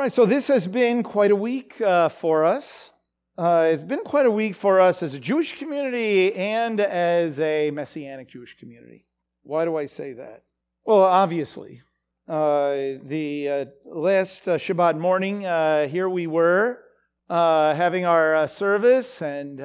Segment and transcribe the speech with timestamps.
[0.00, 2.90] right, so this has been quite a week uh, for us.
[3.36, 7.70] Uh, it's been quite a week for us as a Jewish community and as a
[7.70, 9.04] Messianic Jewish community.
[9.42, 10.44] Why do I say that?
[10.86, 11.82] Well, obviously,
[12.26, 16.78] uh, the uh, last uh, Shabbat morning, uh, here we were
[17.28, 19.58] having our service, and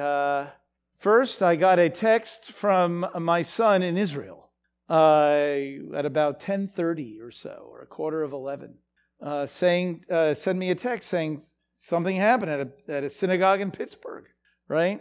[0.98, 4.50] first I got a text from my son in Israel
[4.90, 8.74] at about 10:30 or so, or a quarter of 11
[9.20, 11.42] uh, saying, uh, send me a text saying
[11.76, 14.24] something happened at a, at a synagogue in Pittsburgh,
[14.68, 15.00] right?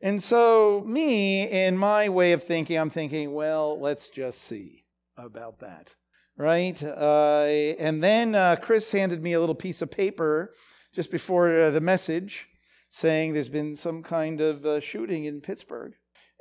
[0.00, 4.84] And so, me, in my way of thinking, I'm thinking, well, let's just see
[5.16, 5.94] about that,
[6.36, 6.80] right?
[6.82, 7.44] Uh,
[7.78, 10.52] and then uh, Chris handed me a little piece of paper
[10.94, 12.48] just before uh, the message
[12.88, 15.94] saying there's been some kind of uh, shooting in Pittsburgh.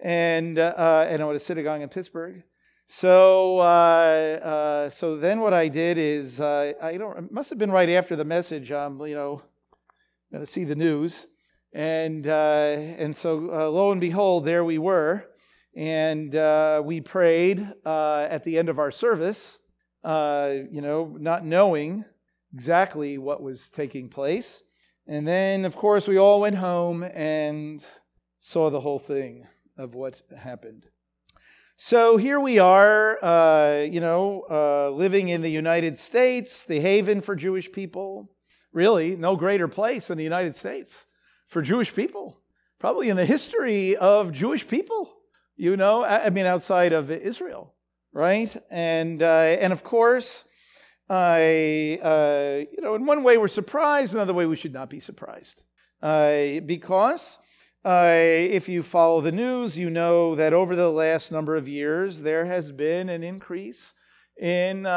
[0.03, 2.43] And, uh, and at a synagogue in Pittsburgh.
[2.85, 7.17] So, uh, uh, so then what I did is uh, I don't.
[7.17, 8.71] It must have been right after the message.
[8.71, 9.41] Um, you know,
[10.31, 11.27] going to see the news,
[11.73, 15.25] and uh, and so uh, lo and behold, there we were,
[15.75, 19.59] and uh, we prayed at the end of our service.
[20.03, 22.03] you know, not knowing
[22.53, 24.61] exactly what was taking place,
[25.07, 27.81] and then of course we all went home and
[28.39, 30.87] saw the whole thing of what happened.
[31.75, 37.19] So here we are, uh, you know, uh, living in the United States, the haven
[37.19, 38.29] for Jewish people.
[38.71, 41.07] Really, no greater place in the United States
[41.47, 42.39] for Jewish people.
[42.79, 45.11] Probably in the history of Jewish people,
[45.55, 47.73] you know, I mean, outside of Israel,
[48.11, 48.55] right?
[48.69, 50.43] And, uh, and of course,
[51.09, 54.99] I, uh, you know, in one way we're surprised, another way we should not be
[54.99, 55.63] surprised.
[56.01, 57.37] Uh, because
[57.85, 62.21] uh, if you follow the news, you know that over the last number of years,
[62.21, 63.93] there has been an increase
[64.39, 64.89] in uh,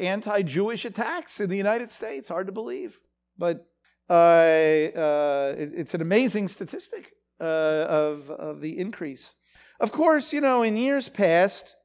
[0.00, 2.30] anti Jewish attacks in the United States.
[2.30, 2.98] Hard to believe.
[3.36, 3.66] But
[4.08, 9.34] uh, uh it, it's an amazing statistic uh, of, of the increase.
[9.78, 11.76] Of course, you know, in years past,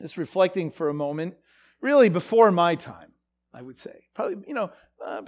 [0.00, 1.34] just reflecting for a moment,
[1.80, 3.12] really before my time,
[3.52, 4.70] I would say, probably, you know,
[5.04, 5.22] uh,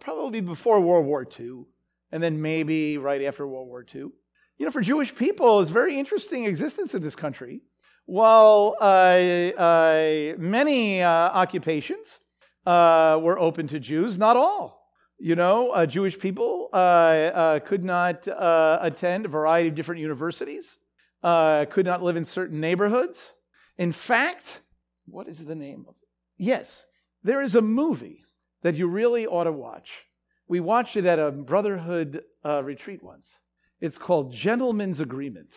[0.00, 1.64] probably before World War II
[2.12, 4.10] and then maybe right after World War II.
[4.58, 7.62] You know, for Jewish people, it's very interesting existence in this country.
[8.06, 12.20] While uh, uh, many uh, occupations
[12.64, 14.82] uh, were open to Jews, not all.
[15.18, 20.78] You know, uh, Jewish people uh, could not attend a variety of different universities,
[21.22, 23.32] could not live in certain neighborhoods.
[23.76, 24.60] In fact,
[25.06, 26.08] what is the name of it?
[26.38, 26.86] Yes,
[27.22, 28.24] there is a movie
[28.62, 30.05] that you really ought to watch
[30.48, 33.38] we watched it at a brotherhood uh, retreat once.
[33.80, 35.54] It's called Gentleman's Agreement.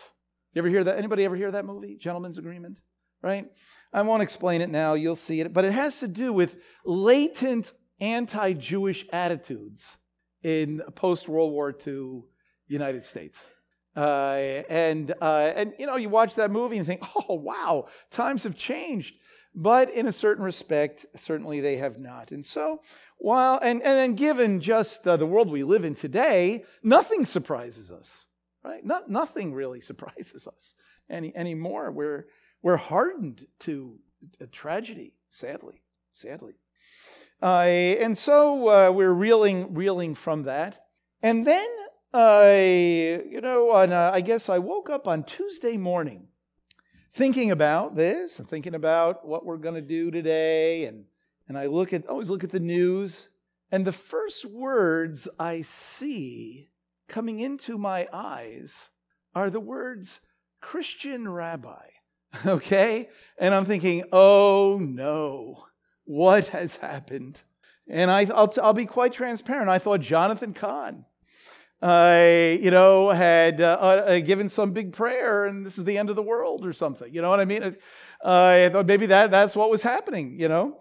[0.52, 0.98] You ever hear that?
[0.98, 2.80] Anybody ever hear that movie, Gentleman's Agreement?
[3.22, 3.46] Right?
[3.92, 7.72] I won't explain it now, you'll see it, but it has to do with latent
[8.00, 9.98] anti Jewish attitudes
[10.42, 12.22] in post World War II
[12.66, 13.50] United States.
[13.96, 18.44] Uh, and, uh, and, you know, you watch that movie and think, oh, wow, times
[18.44, 19.14] have changed.
[19.54, 22.30] But in a certain respect, certainly they have not.
[22.30, 22.82] And so
[23.20, 27.92] while, and, and then given just uh, the world we live in today, nothing surprises
[27.92, 28.28] us,
[28.64, 28.84] right?
[28.84, 30.74] Not, nothing really surprises us
[31.08, 31.90] any, anymore.
[31.92, 32.26] We're,
[32.62, 33.98] we're hardened to
[34.40, 35.82] a tragedy, sadly,
[36.14, 36.54] sadly.
[37.42, 40.86] Uh, and so uh, we're reeling, reeling from that.
[41.22, 41.68] And then,
[42.14, 46.28] you know, on, uh, I guess I woke up on Tuesday morning
[47.12, 51.04] thinking about this and thinking about what we're going to do today and
[51.50, 53.28] and I look at always look at the news,
[53.72, 56.68] and the first words I see
[57.08, 58.90] coming into my eyes
[59.34, 60.20] are the words
[60.60, 61.86] Christian rabbi.
[62.46, 63.08] Okay?
[63.36, 65.64] And I'm thinking, oh no,
[66.04, 67.42] what has happened?
[67.88, 69.68] And I, will I'll be quite transparent.
[69.68, 71.04] I thought Jonathan Cahn,
[71.82, 76.10] uh, you know, had uh, uh, given some big prayer and this is the end
[76.10, 77.12] of the world or something.
[77.12, 77.64] You know what I mean?
[77.64, 77.72] Uh,
[78.24, 80.78] I thought maybe that, that's what was happening, you know?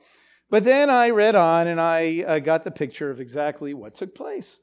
[0.49, 4.15] But then I read on and I uh, got the picture of exactly what took
[4.15, 4.59] place.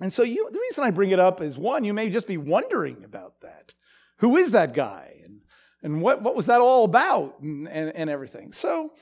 [0.00, 2.36] And so you, the reason I bring it up is one, you may just be
[2.36, 3.74] wondering about that.
[4.18, 5.20] Who is that guy?
[5.24, 5.40] And,
[5.82, 7.40] and what, what was that all about?
[7.40, 8.52] And, and, and everything.
[8.52, 8.92] So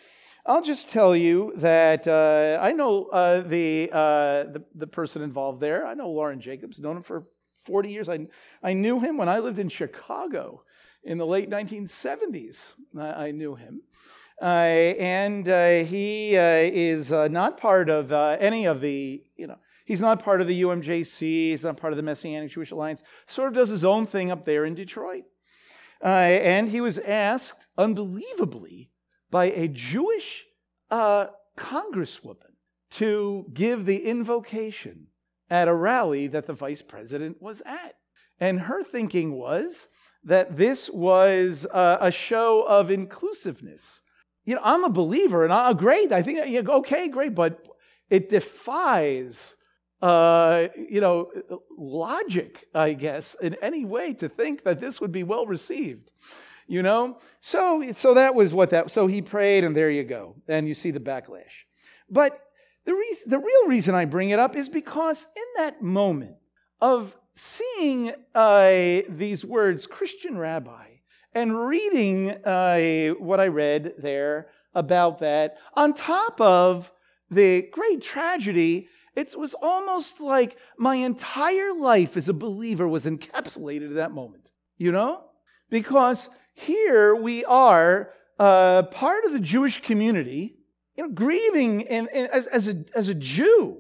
[0.45, 5.61] I'll just tell you that uh, I know uh, the, uh, the, the, person involved
[5.61, 5.87] there.
[5.87, 7.27] I know Loren Jacobs, known him for
[7.65, 8.09] 40 years.
[8.09, 8.27] I,
[8.63, 10.63] I knew him when I lived in Chicago
[11.03, 12.75] in the late 1970s.
[12.99, 13.83] I, I knew him.
[14.41, 20.01] Uh, and uh, he uh, is not part of any of the, you know, he's
[20.01, 23.55] not part of the UMJC, he's not part of the Messianic Jewish Alliance, sort of
[23.55, 25.25] does his own thing up there in Detroit.
[26.03, 28.91] and he was asked, unbelievably,
[29.31, 30.45] by a Jewish
[30.91, 32.47] congresswoman
[32.91, 35.09] to give the invocation
[35.51, 37.95] at a rally that the vice president was at.
[38.39, 39.89] And her thinking was
[40.25, 44.03] that this was a, a show of inclusiveness.
[44.47, 46.13] You know, I'm a believer and I, great.
[46.13, 47.63] I think, yeah, okay, great, but
[48.09, 49.57] it defies
[50.03, 51.31] uh, you know,
[51.77, 56.13] logic, I guess, in any way to think that this would be well received.
[56.69, 57.19] You know?
[57.41, 60.37] So, so that was what that, so he prayed and there you go.
[60.49, 61.65] And you see the backlash.
[62.11, 62.41] But
[62.85, 66.37] the, reason, the real reason I bring it up is because in that moment
[66.81, 70.96] of seeing uh, these words, Christian rabbi,
[71.37, 76.91] and reading uh, what I read there about that, on top of
[77.31, 83.89] the great tragedy it was almost like my entire life as a believer was encapsulated
[83.89, 85.25] at that moment, you know?
[85.71, 90.59] Because here we are, uh, part of the Jewish community,
[90.97, 93.79] you know, grieving in, in, as, as, a, as a Jew,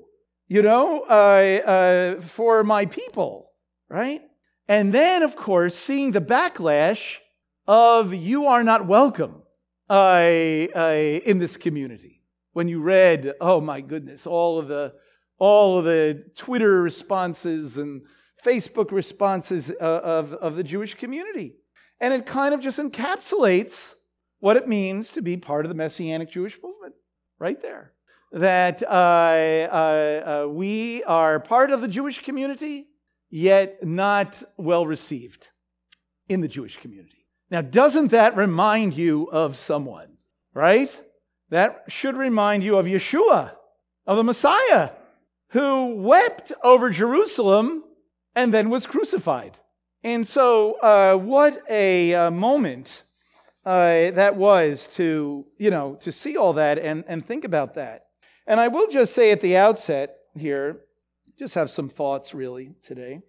[0.49, 3.51] you know, uh, uh, for my people,
[3.91, 4.23] right?
[4.69, 7.19] And then, of course, seeing the backlash
[7.67, 9.43] of you are not welcome
[9.91, 12.23] in this community.
[12.53, 14.95] When you read, oh my goodness, all of the
[15.39, 18.03] all of the Twitter responses and
[18.43, 21.57] Facebook responses uh, of, of the Jewish community.
[22.01, 23.95] And it kind of just encapsulates
[24.39, 26.95] what it means to be part of the Messianic Jewish movement
[27.39, 27.93] right there.
[28.33, 32.89] That uh, uh, uh, we are part of the Jewish community,
[33.31, 35.49] yet not well received
[36.29, 37.26] in the Jewish community.
[37.51, 40.17] Now, doesn't that remind you of someone,
[40.53, 40.99] right?
[41.51, 43.53] That should remind you of Yeshua,
[44.07, 44.91] of the Messiah,
[45.51, 47.85] who wept over Jerusalem
[48.35, 49.59] and then was crucified.
[50.03, 53.03] And so, uh, what a uh, moment
[53.65, 58.07] uh, that was to, you know, to see all that and, and think about that.
[58.47, 60.83] And I will just say at the outset here,
[61.39, 63.23] just have some thoughts really today,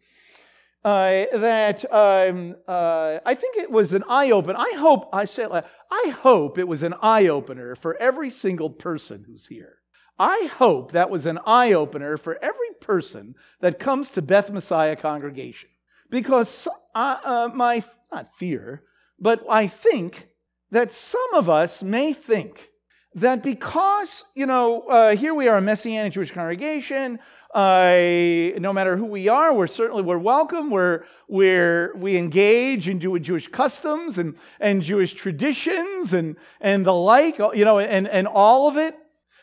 [0.84, 4.58] uh, that um, uh, I think it was an eye opener.
[4.58, 9.26] I hope, I say, I hope it was an eye opener for every single person
[9.28, 9.78] who's here.
[10.20, 14.96] I hope that was an eye opener for every person that comes to Beth Messiah
[14.96, 15.70] congregation.
[16.10, 18.84] Because uh, uh, my, not fear,
[19.20, 20.30] but I think
[20.72, 22.70] that some of us may think
[23.14, 27.20] that because, you know, uh, here we are a Messianic Jewish congregation,
[27.56, 30.70] no matter who we are, we're certainly we're welcome.
[30.70, 37.38] We're, we're we engage in Jewish customs and, and Jewish traditions and, and the like,
[37.38, 38.98] you know, and, and all of it.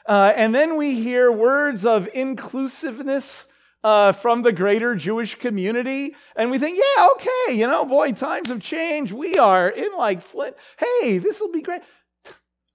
[0.07, 3.47] Uh, and then we hear words of inclusiveness
[3.83, 6.15] uh, from the greater Jewish community.
[6.37, 9.13] And we think, yeah, okay, you know, boy, times have changed.
[9.13, 10.57] We are in like Flint.
[10.79, 11.83] Hey, this will be great.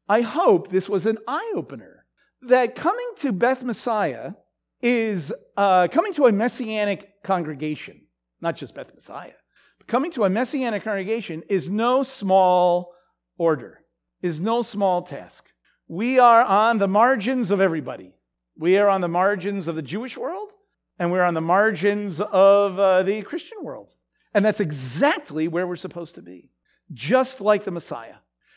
[0.08, 2.06] I hope this was an eye opener
[2.42, 4.34] that coming to Beth Messiah
[4.82, 8.02] is uh, coming to a messianic congregation,
[8.42, 9.34] not just Beth Messiah,
[9.78, 12.94] but coming to a messianic congregation is no small
[13.38, 13.82] order,
[14.22, 15.52] is no small task.
[15.88, 18.14] We are on the margins of everybody.
[18.58, 20.52] We are on the margins of the Jewish world,
[20.98, 23.96] and we're on the margins of uh, the Christian world.
[24.34, 26.52] And that's exactly where we're supposed to be,
[26.94, 28.16] just like the Messiah.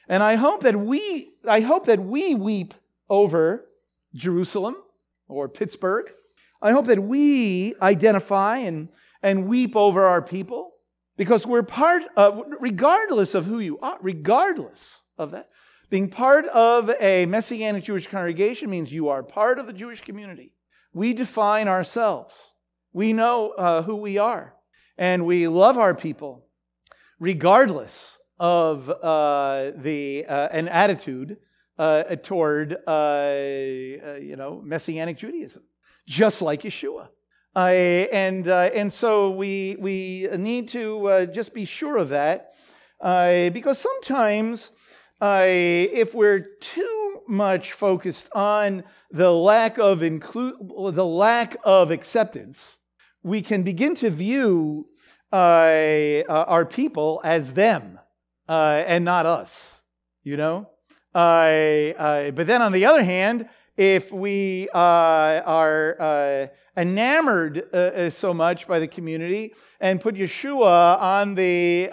[0.08, 2.74] And I hope that we, I hope that we weep
[3.08, 3.66] over
[4.14, 4.76] Jerusalem
[5.32, 6.10] or Pittsburgh.
[6.60, 8.88] I hope that we identify and,
[9.22, 10.72] and weep over our people
[11.16, 15.48] because we're part of, regardless of who you are, regardless of that,
[15.90, 20.54] being part of a Messianic Jewish congregation means you are part of the Jewish community.
[20.94, 22.54] We define ourselves.
[22.92, 24.54] We know uh, who we are.
[24.96, 26.46] And we love our people
[27.18, 31.36] regardless of uh, the, uh, an attitude
[31.78, 35.62] uh, toward, uh, uh, you know, Messianic Judaism,
[36.06, 37.08] just like Yeshua.
[37.54, 42.54] and, and so we, we need to just be sure of that
[43.52, 44.70] because sometimes
[45.22, 52.80] uh, if we're too much focused on the lack of inclu- the lack of acceptance,
[53.22, 54.88] we can begin to view
[55.32, 58.00] uh, uh, our people as them
[58.48, 59.82] uh, and not us.
[60.24, 60.71] You know.
[61.12, 67.64] But then on the other hand, if we uh, are uh, enamored
[68.12, 71.88] so much by the community and put Yeshua on the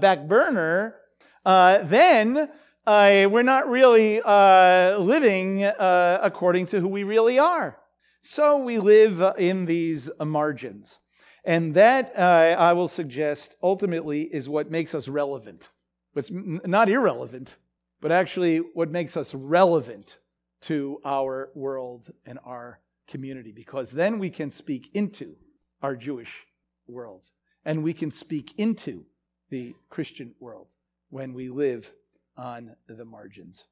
[0.00, 0.96] back burner,
[1.44, 2.50] then
[2.86, 7.78] uh, we're not really uh, living uh, according to who we really are.
[8.22, 11.00] So we live in these margins.
[11.44, 15.70] And that, uh, I will suggest, ultimately is what makes us relevant.
[16.16, 17.56] It's not irrelevant,
[18.00, 20.18] but actually what makes us relevant
[20.62, 25.36] to our world and our community because then we can speak into
[25.82, 26.46] our Jewish
[26.86, 27.30] world
[27.64, 29.04] and we can speak into
[29.50, 30.68] the Christian world
[31.10, 31.92] when we live
[32.36, 33.66] on the margins.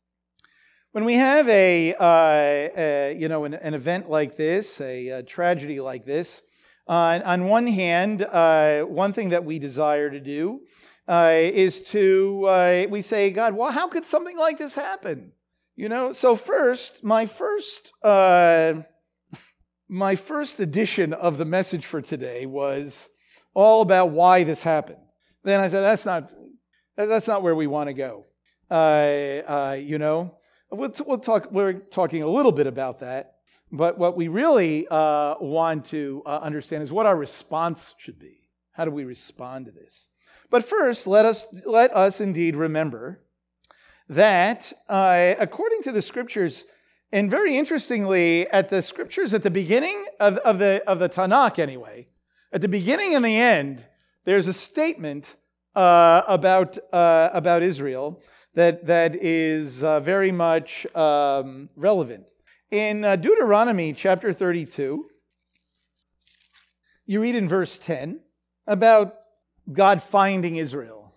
[0.92, 5.22] When we have a, uh, a you know, an, an, event like this, a, a
[5.22, 6.42] tragedy like this,
[6.88, 10.62] uh, on one hand, uh, one thing that we desire to do
[11.08, 15.32] uh, is to, uh, we say, God, well, how could something like this happen?
[15.76, 18.82] You know, so first, my first, uh,
[19.88, 23.08] my first edition of the message for today was
[23.54, 24.98] all about why this happened.
[25.44, 26.32] Then I said, that's not,
[26.96, 28.26] that's not where we want to go.
[29.76, 30.38] you know,
[30.70, 33.36] We'll, we'll talk, we're talking a little bit about that.
[33.72, 38.48] But what we really uh, want to uh, understand is what our response should be.
[38.72, 40.08] How do we respond to this?
[40.50, 43.20] But first, let us, let us indeed remember
[44.08, 46.64] that uh, according to the scriptures,
[47.12, 51.58] and very interestingly, at the scriptures at the beginning of, of, the, of the Tanakh,
[51.58, 52.08] anyway,
[52.52, 53.86] at the beginning and the end,
[54.24, 55.36] there's a statement
[55.74, 58.22] uh, about, uh, about Israel
[58.54, 62.24] that, that is uh, very much um, relevant.
[62.70, 65.06] In uh, Deuteronomy chapter 32,
[67.06, 68.20] you read in verse 10
[68.66, 69.14] about
[69.70, 71.14] God finding Israel,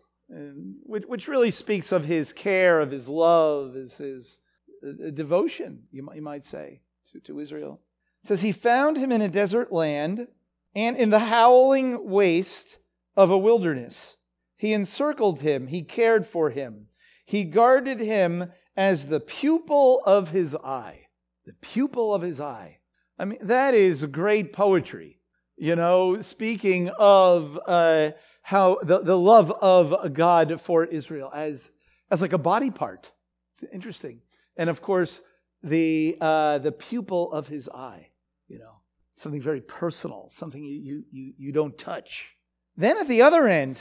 [0.85, 4.39] which really speaks of his care, of his love, his, his
[4.85, 6.81] uh, devotion, you might say,
[7.11, 7.79] to, to Israel.
[8.23, 10.27] It says, He found him in a desert land
[10.75, 12.77] and in the howling waste
[13.15, 14.17] of a wilderness.
[14.57, 16.87] He encircled him, he cared for him.
[17.25, 21.07] He guarded him as the pupil of his eye.
[21.45, 22.79] The pupil of his eye.
[23.17, 25.19] I mean, that is great poetry.
[25.57, 28.11] You know, speaking of uh,
[28.41, 31.71] how the, the love of God for Israel as,
[32.09, 33.11] as like a body part.
[33.53, 34.21] It's interesting.
[34.57, 35.21] And of course,
[35.63, 38.09] the, uh, the pupil of his eye,
[38.47, 38.81] you know,
[39.15, 42.31] something very personal, something you, you, you don't touch.
[42.75, 43.79] Then at the other end,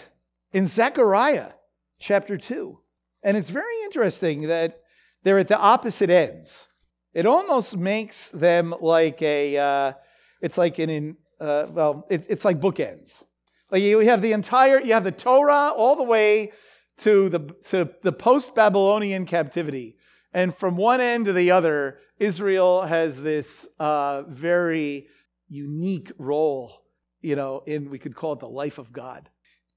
[0.52, 1.52] in Zechariah
[1.98, 2.78] chapter 2,
[3.22, 4.80] and it's very interesting that
[5.22, 6.68] they're at the opposite ends.
[7.12, 9.92] It almost makes them like a, uh,
[10.40, 13.24] it's like an, uh, well, it, it's like bookends.
[13.72, 16.52] You have the entire, you have the Torah all the way
[16.98, 19.96] to the, to the post Babylonian captivity.
[20.32, 25.08] And from one end to the other, Israel has this uh, very
[25.48, 26.72] unique role,
[27.20, 29.28] you know, in, we could call it the life of God.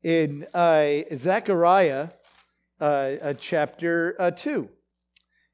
[0.03, 2.09] In uh, Zechariah,
[2.79, 4.69] uh, uh, chapter uh, 2,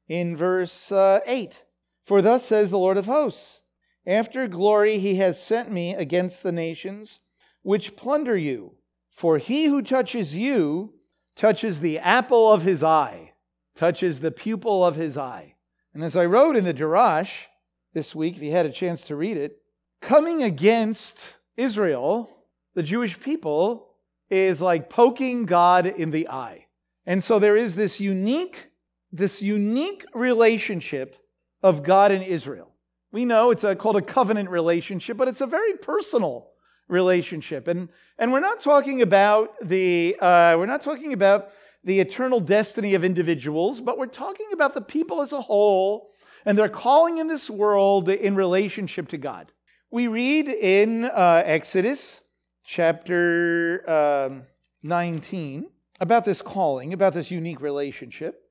[0.08, 1.62] in verse uh, 8.
[2.04, 3.62] For thus says the Lord of hosts
[4.06, 7.20] After glory he has sent me against the nations
[7.62, 8.74] which plunder you.
[9.10, 10.94] For he who touches you
[11.36, 13.32] touches the apple of his eye,
[13.74, 15.54] touches the pupil of his eye.
[15.94, 17.46] And as I wrote in the Darash
[17.92, 19.58] this week, if you had a chance to read it,
[20.00, 22.30] coming against Israel,
[22.74, 23.88] the Jewish people,
[24.28, 26.66] is like poking God in the eye.
[27.04, 28.70] And so there is this unique,
[29.10, 31.16] this unique relationship
[31.62, 32.70] of God and Israel.
[33.12, 36.49] We know it's a, called a covenant relationship, but it's a very personal
[36.90, 37.68] relationship.
[37.68, 41.48] And, and we're not talking about the uh, we're not talking about
[41.84, 46.10] the eternal destiny of individuals, but we're talking about the people as a whole
[46.44, 49.52] and their calling in this world in relationship to God.
[49.90, 52.22] We read in uh, Exodus
[52.64, 54.42] chapter um,
[54.82, 55.66] 19
[56.00, 58.42] about this calling, about this unique relationship.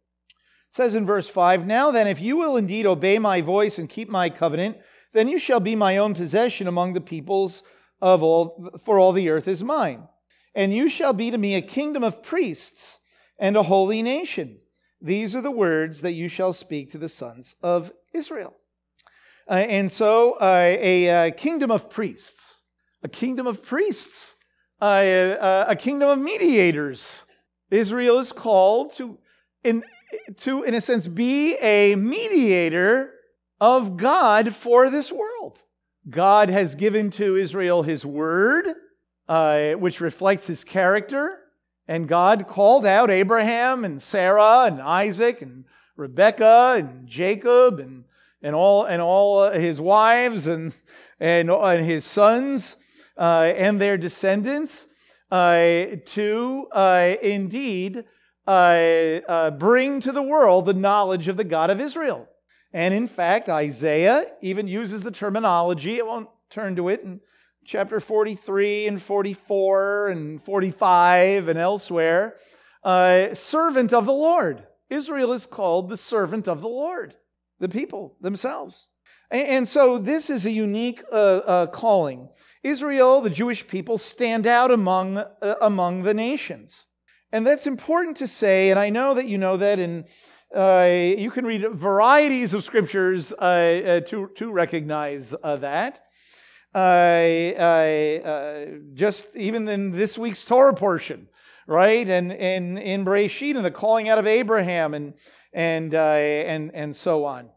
[0.70, 3.90] It says in verse 5 Now then, if you will indeed obey my voice and
[3.90, 4.78] keep my covenant,
[5.14, 7.64] then you shall be my own possession among the peoples
[8.02, 10.08] of all, for all the earth is mine.
[10.56, 13.00] And you shall be to me a kingdom of priests
[13.38, 14.60] and a holy nation.
[15.02, 18.56] These are the words that you shall speak to the sons of Israel.
[19.50, 22.60] Uh, and so, uh, a, a, uh, kingdom of priests,
[23.02, 24.36] a kingdom of priests,
[24.82, 27.26] uh, a, a kingdom of mediators,
[27.72, 29.18] Israel is called to,
[29.64, 29.84] in,
[30.38, 33.14] to, in a sense, be a mediator
[33.60, 35.64] of God for this world.
[36.10, 38.68] God has given to Israel his word,
[39.28, 41.40] uh, which reflects his character.
[41.88, 48.06] And God called out Abraham and Sarah and Isaac and Rebekah and Jacob and,
[48.42, 50.74] and, all, and all his wives and,
[51.20, 52.76] and, and his sons
[53.18, 54.88] uh, and their descendants
[55.32, 58.06] uh, to uh, indeed
[58.48, 62.28] uh, bring to the world the knowledge of the God of Israel.
[62.74, 67.22] And in fact, Isaiah even uses the terminology, I won't turn to it in
[67.66, 72.36] chapter 43 and 44 and 45 and elsewhere,
[72.84, 74.66] uh, servant of the Lord.
[74.90, 77.16] Israel is called the servant of the Lord.
[77.60, 78.88] the people themselves.
[79.30, 82.30] And, and so this is a unique uh, uh, calling.
[82.64, 86.88] Israel, the Jewish people, stand out among, uh, among the nations.
[87.32, 90.06] And that's important to say, and I know that you know that, and
[90.56, 90.88] uh,
[91.18, 96.02] you can read varieties of scriptures uh, uh, to, to recognize that.
[98.94, 101.28] just even in this week's Torah portion,
[101.68, 102.08] right?
[102.08, 105.14] And in in Bereshit and the calling out of Abraham and
[105.54, 107.50] and and and so on.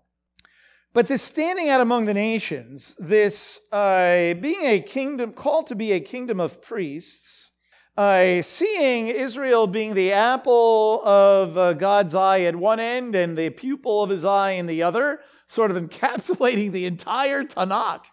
[0.94, 5.92] But this standing out among the nations, this uh, being a kingdom, called to be
[5.92, 7.51] a kingdom of priests,
[7.96, 13.50] uh, seeing Israel being the apple of uh, God's eye at one end and the
[13.50, 18.04] pupil of his eye in the other, sort of encapsulating the entire Tanakh,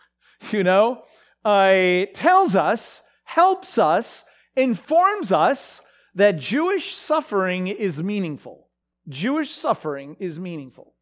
[0.50, 1.04] you know,
[1.44, 4.24] uh, tells us, helps us,
[4.56, 5.82] informs us
[6.14, 8.68] that Jewish suffering is meaningful.
[9.08, 10.94] Jewish suffering is meaningful.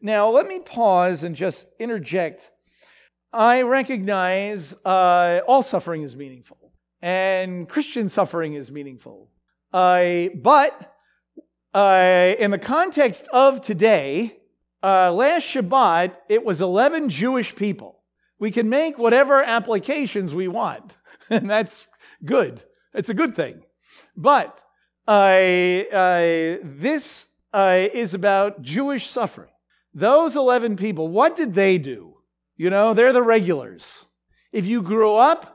[0.00, 2.50] Now, let me pause and just interject.
[3.32, 6.63] I recognize uh, all suffering is meaningful,
[7.04, 9.28] and Christian suffering is meaningful.
[9.74, 10.96] Uh, but
[11.74, 14.38] uh, in the context of today,
[14.82, 18.00] uh, last Shabbat, it was 11 Jewish people.
[18.38, 20.96] We can make whatever applications we want,
[21.30, 21.88] and that's
[22.24, 22.62] good.
[22.94, 23.60] It's a good thing.
[24.16, 24.58] But
[25.06, 29.50] this uh, is about Jewish suffering.
[29.92, 32.14] Those 11 people, what did they do?
[32.56, 34.06] You know, they're the regulars.
[34.52, 35.53] If you grew up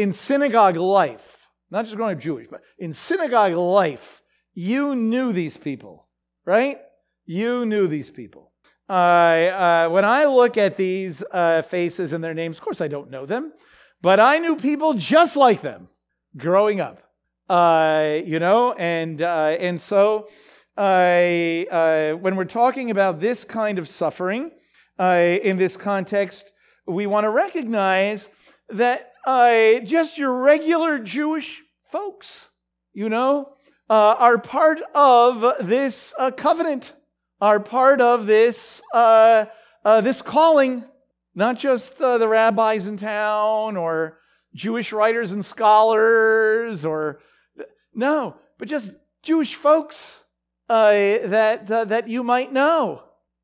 [0.00, 4.22] in synagogue life, not just growing up Jewish, but in synagogue life,
[4.54, 6.08] you knew these people,
[6.46, 6.78] right?
[7.26, 8.50] You knew these people.
[8.88, 12.88] Uh, uh, when I look at these uh, faces and their names, of course I
[12.88, 13.52] don't know them,
[14.00, 15.88] but I knew people just like them
[16.34, 17.02] growing up.
[17.50, 20.28] Uh, you know, and uh, and so
[20.78, 24.50] uh, when we're talking about this kind of suffering
[24.98, 26.52] in this context,
[26.86, 28.30] we want to recognize
[28.70, 32.50] that uh, just your regular Jewish folks,
[32.92, 33.54] you know,
[33.88, 36.94] uh, are part of this uh, covenant,
[37.40, 38.82] are part of this,
[39.84, 40.84] this calling,
[41.34, 44.18] not just the rabbis in town or
[44.54, 47.20] Jewish writers and scholars or
[47.94, 50.24] no, but just Jewish folks
[50.68, 50.92] uh,
[51.24, 53.02] that, uh, that you might know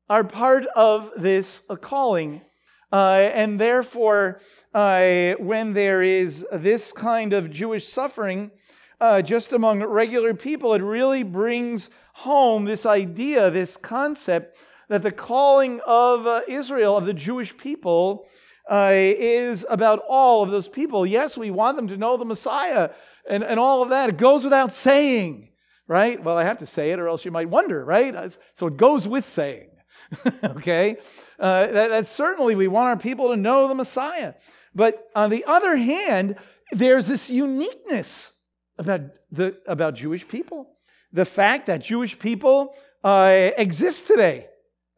[0.09, 2.41] are part of this uh, calling.
[2.91, 4.39] Uh, and therefore,
[4.73, 8.51] uh, when there is this kind of Jewish suffering
[8.99, 14.57] uh, just among regular people, it really brings home this idea, this concept
[14.89, 18.25] that the calling of Israel, of the Jewish people,
[18.69, 21.05] is about all of those people.
[21.05, 22.91] Yes, we want them to know the Messiah
[23.29, 24.09] and, and all of that.
[24.09, 25.47] It goes without saying
[25.87, 26.21] right?
[26.21, 28.13] Well, I have to say it or else you might wonder, right?
[28.53, 29.69] So it goes with saying,
[30.43, 30.97] okay?
[31.39, 34.33] Uh, that, that certainly we want our people to know the Messiah.
[34.73, 36.35] But on the other hand,
[36.71, 38.33] there's this uniqueness
[38.77, 40.75] about, the, about Jewish people.
[41.11, 44.47] The fact that Jewish people uh, exist today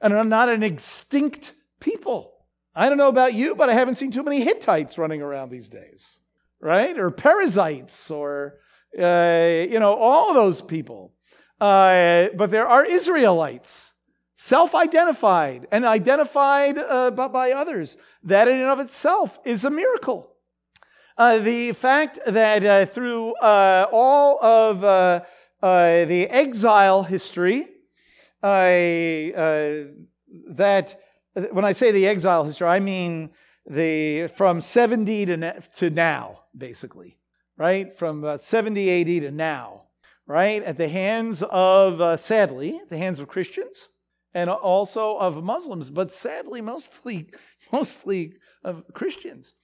[0.01, 2.33] and are not an extinct people.
[2.75, 5.69] I don't know about you, but I haven't seen too many Hittites running around these
[5.69, 6.19] days,
[6.61, 6.97] right?
[6.97, 8.59] Or Perizzites or
[8.97, 11.13] uh, you know, all those people.
[11.59, 13.88] Uh, but there are Israelites,
[14.39, 17.97] self identified and identified uh, by others.
[18.23, 20.31] That in and of itself is a miracle.
[21.17, 27.67] Uh, the fact that uh, through uh, all of the exile history,
[28.41, 29.27] that
[31.51, 33.31] when I say the exile history, I mean
[33.69, 37.17] the from 70 to, to now, basically
[37.57, 37.93] right?
[37.93, 39.81] From about 70 AD to now,
[40.25, 40.63] right?
[40.63, 43.89] At the hands of, uh, sadly, at the hands of Christians
[44.33, 47.29] and also of Muslims, but sadly, mostly,
[47.71, 49.55] mostly of Christians.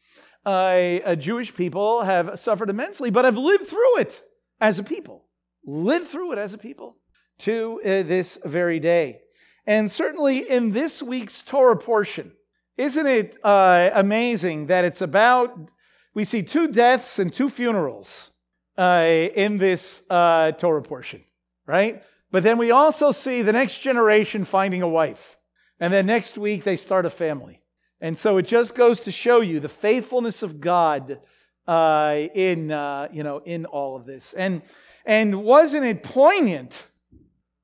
[0.46, 4.24] Uh, Jewish people have suffered immensely, but have lived through it
[4.62, 5.26] as a people,
[5.66, 6.98] lived through it as a people
[7.40, 9.22] to uh, this very day.
[9.66, 12.32] And certainly in this week's Torah portion,
[12.78, 15.72] isn't it uh, amazing that it's about
[16.14, 18.32] we see two deaths and two funerals
[18.78, 21.24] uh, in this uh, Torah portion,
[21.68, 22.02] right?
[22.36, 25.38] But then we also see the next generation finding a wife.
[25.80, 27.64] And then next week they start a family.
[28.02, 31.22] And so it just goes to show you the faithfulness of God
[31.66, 34.34] uh, in, uh, you know, in all of this.
[34.34, 34.64] And,
[35.06, 36.88] and wasn't it poignant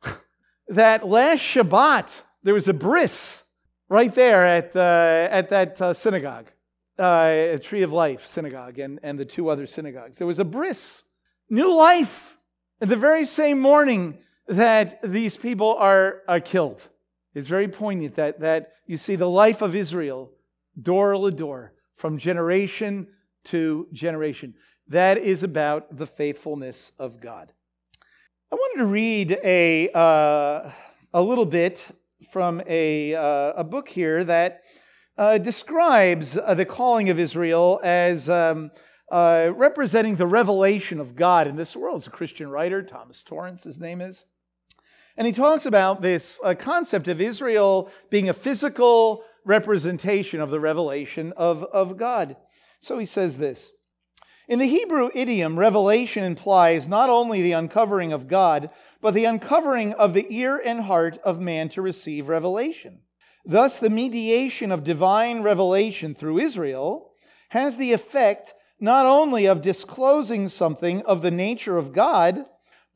[0.70, 3.44] that last Shabbat there was a bris
[3.90, 6.48] right there at, uh, at that uh, synagogue?
[6.98, 10.18] uh, Tree of Life synagogue and, and the two other synagogues.
[10.18, 11.04] There was a bris,
[11.50, 12.38] new life,
[12.80, 14.20] And the very same morning
[14.52, 16.90] that these people are, are killed.
[17.34, 20.32] It's very poignant that, that you see the life of Israel
[20.80, 23.08] door to door from generation
[23.46, 24.54] to generation.
[24.88, 27.54] That is about the faithfulness of God.
[28.52, 30.70] I wanted to read a, uh,
[31.14, 31.88] a little bit
[32.30, 34.64] from a, uh, a book here that
[35.18, 38.72] uh, describes uh, the calling of Israel as um,
[39.10, 41.98] uh, representing the revelation of God in this world.
[41.98, 44.26] It's a Christian writer, Thomas Torrance, his name is.
[45.18, 50.60] And he talks about this uh, concept of Israel being a physical representation of the
[50.60, 52.36] revelation of, of God.
[52.82, 53.72] So he says this
[54.48, 58.70] In the Hebrew idiom, revelation implies not only the uncovering of God,
[59.02, 63.02] but the uncovering of the ear and heart of man to receive revelation.
[63.44, 67.12] Thus, the mediation of divine revelation through Israel
[67.50, 72.46] has the effect not only of disclosing something of the nature of God,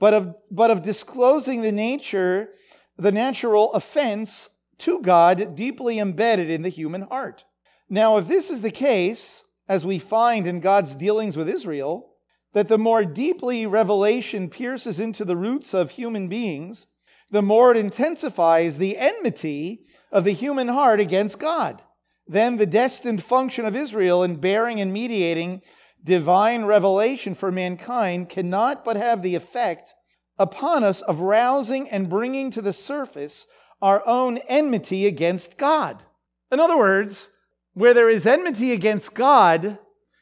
[0.05, 2.49] but of, but of disclosing the nature,
[2.95, 7.43] the natural offense to God deeply embedded in the human heart.
[7.89, 12.11] Now, if this is the case, as we find in God's dealings with Israel,
[12.53, 16.85] that the more deeply revelation pierces into the roots of human beings,
[17.31, 21.81] the more it intensifies the enmity of the human heart against God.
[22.27, 25.63] Then the destined function of Israel in bearing and mediating
[26.05, 29.93] divine revelation for mankind cannot but have the effect
[30.37, 33.47] upon us of rousing and bringing to the surface
[33.81, 36.03] our own enmity against God.
[36.51, 37.31] In other words,
[37.73, 39.79] where there is enmity against God,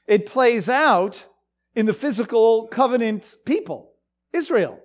[0.08, 1.26] it plays out
[1.76, 3.92] in the physical covenant people,
[4.32, 4.80] Israel.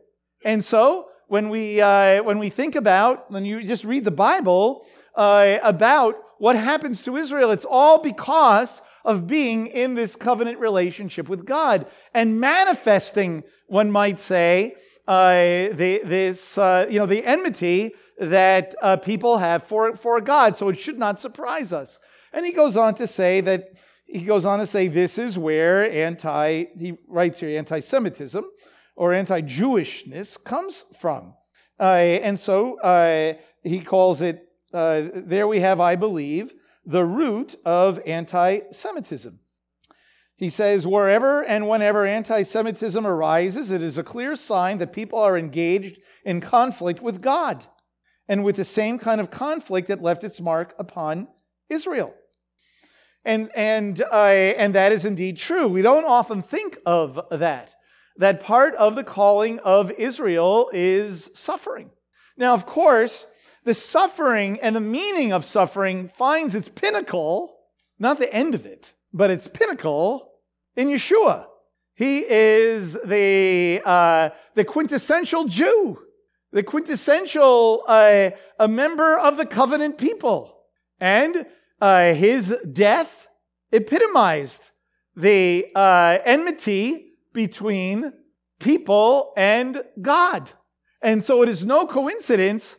[0.45, 4.87] And so, when we, uh, when we think about, when you just read the Bible
[5.15, 11.31] uh, about what happens to Israel, it's all because of being in this covenant relationship
[11.31, 14.75] with God and manifesting, one might say,
[15.09, 20.59] uh, the, this, uh, you know, the enmity that uh, people have for, for God.
[20.59, 21.99] So it should not surprise us.
[22.35, 25.91] And he goes on to say that he goes on to say this is where
[25.91, 28.45] anti, he writes here, anti Semitism
[28.95, 31.33] or anti Jewishness comes from.
[31.81, 31.85] Uh,
[32.23, 36.53] and so uh, he calls it, uh, there we have, I believe,
[36.89, 39.39] the root of anti Semitism.
[40.37, 45.19] He says, wherever and whenever anti Semitism arises, it is a clear sign that people
[45.19, 47.65] are engaged in conflict with God
[48.27, 51.29] and with the same kind of conflict that left its mark upon
[51.69, 52.15] Israel.
[53.25, 55.69] And, and, uh, and that is indeed true.
[55.69, 57.75] We don't often think of that,
[58.17, 61.91] that part of the calling of Israel is suffering.
[62.39, 63.27] Now, of course,
[63.69, 67.55] the suffering and the meaning of suffering finds its pinnacle,
[67.99, 70.33] not the end of it, but its pinnacle
[70.75, 71.47] in Yeshua.
[71.95, 75.99] He is the, uh, the quintessential Jew
[76.51, 80.59] the quintessential uh, a member of the covenant people.
[80.99, 81.47] And
[81.81, 83.29] uh, his death
[83.71, 84.71] epitomized
[85.15, 88.13] the uh, enmity between
[88.59, 90.51] people and God.
[91.03, 92.77] And so it is no coincidence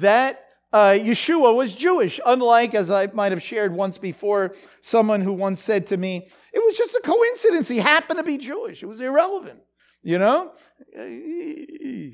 [0.00, 5.32] that uh, Yeshua was Jewish, unlike, as I might have shared once before, someone who
[5.32, 7.68] once said to me, it was just a coincidence.
[7.68, 8.82] He happened to be Jewish.
[8.82, 9.60] It was irrelevant.
[10.02, 10.52] You know?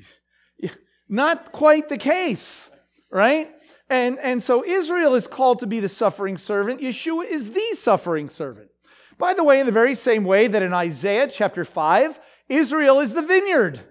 [1.09, 2.71] Not quite the case,
[3.11, 3.49] right?
[3.89, 6.81] And, and so Israel is called to be the suffering servant.
[6.81, 8.69] Yeshua is the suffering servant.
[9.17, 12.19] By the way, in the very same way that in Isaiah chapter 5,
[12.49, 13.81] Israel is the vineyard.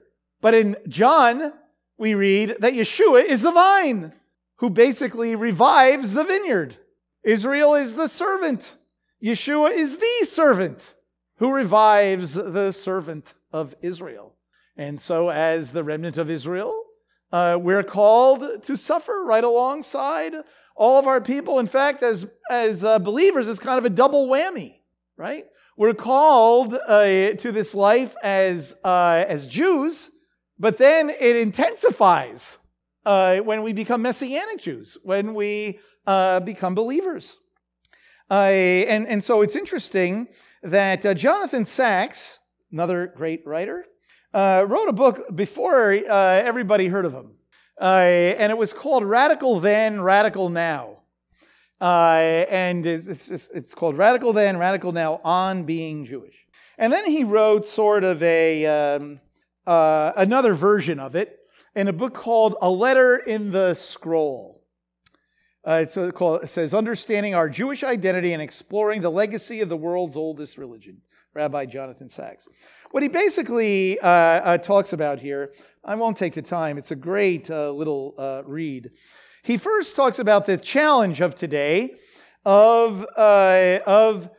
[0.41, 1.53] But in John,
[1.99, 4.13] we read that Yeshua is the vine
[4.57, 6.77] who basically revives the vineyard.
[7.23, 8.77] Israel is the servant.
[9.23, 10.95] Yeshua is the servant
[11.37, 14.35] who revives the servant of Israel.
[14.77, 16.85] And so, as the remnant of Israel,
[17.33, 20.35] uh, we're called to suffer right alongside
[20.77, 21.59] all of our people.
[21.59, 24.77] In fact, as, as uh, believers, it's kind of a double whammy,
[25.17, 25.47] right?
[25.77, 30.11] We're called uh, to this life as, uh, as Jews,
[30.63, 32.59] but then it intensifies
[33.05, 37.41] uh, when we become Messianic Jews, when we uh, become believers.
[38.31, 40.29] and, and so it's interesting
[40.63, 42.39] that Jonathan Sacks,
[42.71, 43.87] another great writer,
[44.33, 47.33] uh, wrote a book before uh, everybody heard of him.
[47.81, 51.01] Uh, and it was called Radical Then, Radical Now.
[51.81, 56.37] Uh, and it's, it's, just, it's, called Radical Then, Radical Now on Being Jewish.
[56.79, 59.21] And then he wrote sort of a, um,
[59.67, 61.39] uh, another version of it
[61.75, 64.63] in a book called A Letter in the Scroll.
[65.67, 69.77] Uh, it's called, it says, Understanding Our Jewish Identity and Exploring the Legacy of the
[69.77, 71.03] World's Oldest Religion,
[71.35, 72.49] Rabbi Jonathan Sacks.
[72.91, 75.53] What he basically uh, uh, talks about here,
[75.85, 78.91] I won't take the time, it's a great uh, little uh, read.
[79.45, 81.95] He first talks about the challenge of today
[82.45, 84.31] of, uh, of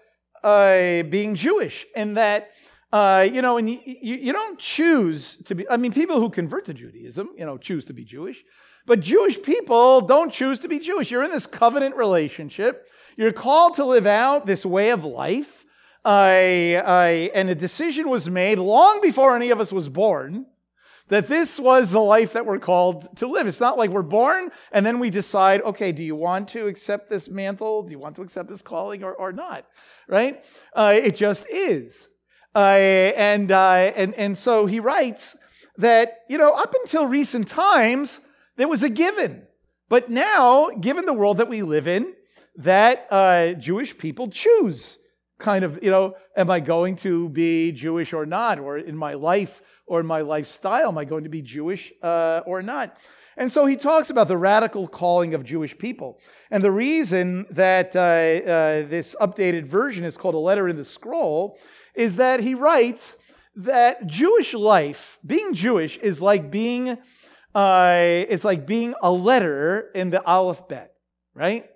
[0.43, 2.51] uh, being Jewish, and that,
[2.93, 6.65] uh, you know, and you, you don't choose to be, I mean, people who convert
[6.65, 8.43] to Judaism, you know, choose to be Jewish,
[8.85, 11.09] but Jewish people don't choose to be Jewish.
[11.09, 12.87] You're in this covenant relationship.
[13.17, 15.65] You're called to live out this way of life.
[16.05, 20.45] I, I, and a decision was made long before any of us was born
[21.07, 23.47] that this was the life that we're called to live.
[23.47, 27.09] It's not like we're born and then we decide, okay, do you want to accept
[27.09, 27.81] this mantle?
[27.81, 29.65] Do you want to accept this calling or, or not?
[30.07, 30.45] Right?
[30.75, 32.09] Uh, it just is.
[32.55, 35.35] Uh, and, uh, and, and so he writes
[35.77, 38.19] that, you know, up until recent times,
[38.57, 39.47] there was a given.
[39.89, 42.13] But now, given the world that we live in,
[42.57, 44.99] that uh, Jewish people choose
[45.39, 48.59] kind of, you know, am I going to be Jewish or not?
[48.59, 52.41] Or in my life or in my lifestyle, am I going to be Jewish uh,
[52.45, 52.97] or not?
[53.35, 56.19] And so he talks about the radical calling of Jewish people.
[56.51, 60.85] And the reason that uh, uh, this updated version is called a letter in the
[60.85, 61.57] scroll
[61.95, 63.17] is that he writes
[63.55, 66.97] that Jewish life, being Jewish, is like being,
[67.53, 67.95] uh,
[68.29, 70.95] it's like being a letter in the alphabet,
[71.33, 71.69] right?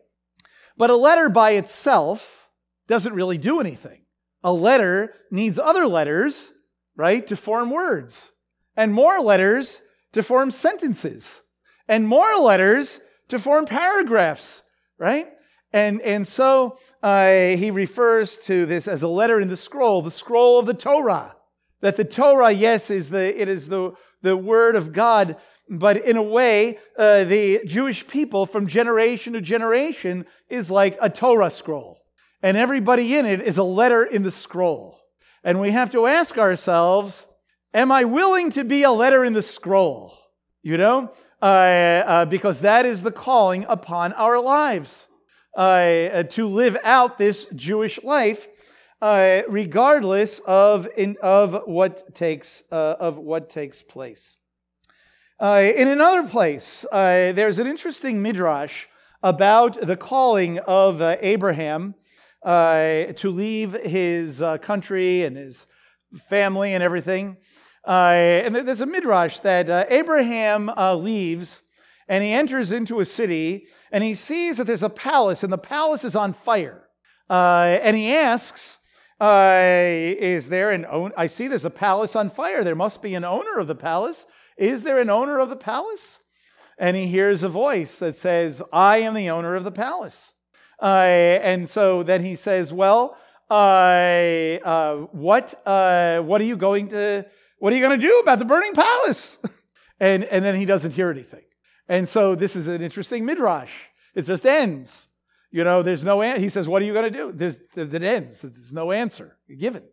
[0.76, 2.50] But a letter by itself
[2.88, 4.02] doesn't really do anything.
[4.44, 6.52] A letter needs other letters,
[6.96, 8.32] right, to form words,
[8.76, 9.82] and more letters
[10.14, 11.44] to form sentences,
[11.88, 13.00] and more letters
[13.30, 14.64] to form paragraphs,
[14.98, 15.28] right?
[15.74, 20.12] And, and so uh, he refers to this as a letter in the scroll, the
[20.12, 21.36] scroll of the Torah.
[21.82, 25.38] That the Torah, yes, is the, it is the, the word of God,
[25.70, 31.10] but in a way, uh, the Jewish people from generation to generation is like a
[31.10, 32.00] Torah scroll.
[32.42, 35.00] And everybody in it is a letter in the scroll.
[35.44, 37.28] And we have to ask ourselves,
[37.74, 40.18] am I willing to be a letter in the scroll?
[40.64, 45.08] You know, uh, uh, because that is the calling upon our lives
[45.58, 48.48] uh, to live out this Jewish life,
[49.02, 54.38] uh, regardless of in, of what takes uh, of what takes place.
[55.40, 58.88] Uh, in another place, uh, there's an interesting midrash
[59.22, 61.96] about the calling of uh, Abraham
[62.44, 65.66] uh, to leave his uh, country and his
[66.30, 67.38] family and everything.
[67.86, 68.14] Uh,
[68.46, 70.72] and there's a midrash that Abraham
[71.04, 71.62] leaves
[72.08, 75.58] and he enters into a city and he sees that there's a palace and the
[75.58, 76.88] palace is on fire.
[77.30, 78.80] and he asks,
[79.22, 81.12] Is there an own?
[81.18, 82.64] I see there's a palace on fire.
[82.64, 84.26] There must be an owner of the palace.
[84.58, 86.20] Is there an owner of the palace?
[86.80, 90.34] And he hears a voice that says, I am the owner of the palace.
[90.82, 93.18] Uh, and so then he says, Well,
[93.50, 97.26] uh, uh, what, uh, what are you going to,
[97.60, 99.40] what are you going to do about the burning palace?
[100.00, 101.42] and, and then he doesn't hear anything.
[101.88, 103.72] And so this is an interesting midrash.
[104.14, 105.08] It just ends.
[105.52, 107.32] You know, there's no, an- he says, What are you going to do?
[107.32, 108.42] There's, it ends.
[108.42, 109.84] There's no answer given.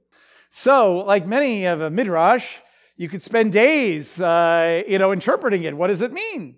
[0.50, 2.58] So, like many of a midrash,
[2.96, 5.76] you could spend days, uh, you know, interpreting it.
[5.76, 6.56] What does it mean?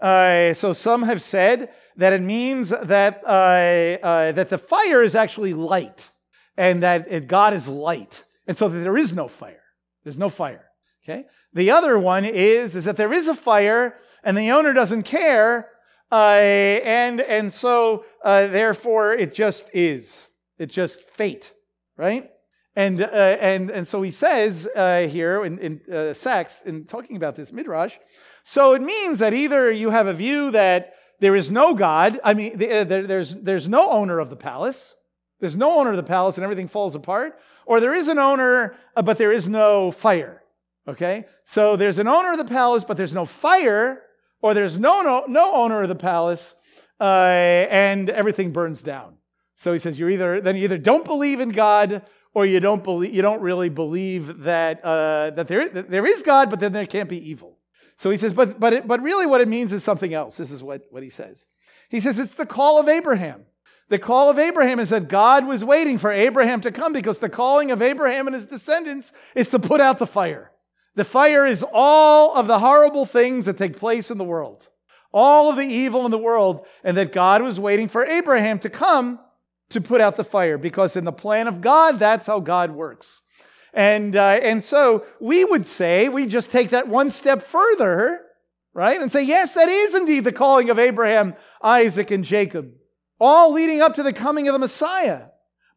[0.00, 5.14] Uh, so some have said that it means that uh, uh that the fire is
[5.14, 6.10] actually light,
[6.56, 9.62] and that it, God is light, and so that there is no fire.
[10.02, 10.64] There's no fire.
[11.04, 11.24] Okay.
[11.52, 15.68] The other one is is that there is a fire, and the owner doesn't care,
[16.10, 16.38] uh,
[16.84, 20.30] and and so uh, therefore it just is.
[20.58, 21.52] It's just fate,
[21.96, 22.30] right?
[22.74, 26.14] And, uh, and, and so he says uh, here in, in uh,
[26.64, 27.98] in talking about this midrash,
[28.44, 32.34] so it means that either you have a view that there is no God, I
[32.34, 34.96] mean, uh, there, there's, there's no owner of the palace,
[35.38, 38.74] there's no owner of the palace and everything falls apart, or there is an owner,
[38.96, 40.42] but there is no fire.
[40.88, 41.26] Okay?
[41.44, 44.02] So there's an owner of the palace, but there's no fire,
[44.42, 46.54] or there's no, no, no owner of the palace,
[47.00, 47.04] uh,
[47.70, 49.16] and everything burns down.
[49.56, 52.02] So he says, you're either, then you either don't believe in God
[52.34, 56.22] or you don't believe you don't really believe that uh, that there that there is
[56.22, 57.58] God, but then there can't be evil.
[57.96, 60.36] So he says, but but it, but really, what it means is something else.
[60.36, 61.46] This is what what he says.
[61.88, 63.44] He says it's the call of Abraham.
[63.88, 67.28] The call of Abraham is that God was waiting for Abraham to come because the
[67.28, 70.51] calling of Abraham and his descendants is to put out the fire.
[70.94, 74.68] The fire is all of the horrible things that take place in the world,
[75.12, 78.70] all of the evil in the world, and that God was waiting for Abraham to
[78.70, 79.18] come
[79.70, 83.22] to put out the fire because in the plan of God, that's how God works.
[83.72, 88.20] And, uh, and so we would say, we just take that one step further,
[88.74, 89.00] right?
[89.00, 92.70] And say, yes, that is indeed the calling of Abraham, Isaac, and Jacob,
[93.18, 95.26] all leading up to the coming of the Messiah.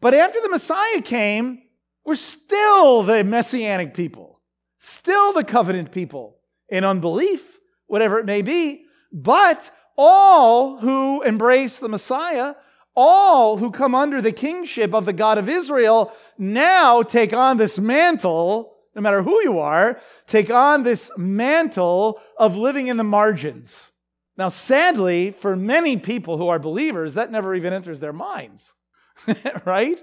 [0.01, 1.61] But after the Messiah came,
[2.03, 4.34] we're still the messianic people,
[4.77, 6.37] still the covenant people
[6.69, 8.85] in unbelief, whatever it may be.
[9.11, 12.55] But all who embrace the Messiah,
[12.95, 17.79] all who come under the kingship of the God of Israel, now take on this
[17.79, 23.91] mantle, no matter who you are, take on this mantle of living in the margins.
[24.37, 28.73] Now, sadly, for many people who are believers, that never even enters their minds,
[29.65, 30.01] right?